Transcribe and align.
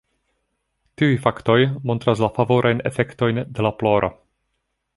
Tiuj 1.01 1.17
faktoj 1.25 1.57
montras 1.91 2.23
la 2.25 2.29
favorajn 2.39 2.81
efektojn 2.91 3.43
de 3.59 3.67
la 3.67 3.73
ploro. 3.83 4.11